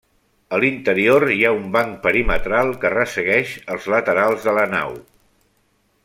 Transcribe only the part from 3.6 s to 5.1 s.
els laterals de la nau.